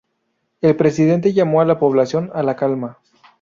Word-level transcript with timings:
El 0.61 0.75
Presidente 0.75 1.31
llamó 1.31 1.61
a 1.61 1.65
la 1.65 1.77
población 1.77 2.31
a 2.33 2.41
la 2.41 2.55
calma. 2.55 2.97